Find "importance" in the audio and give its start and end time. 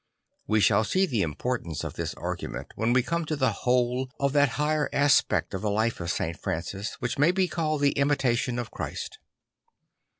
1.21-1.83